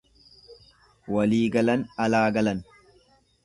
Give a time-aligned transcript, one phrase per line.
[1.17, 2.67] Waliigalan alaa galan!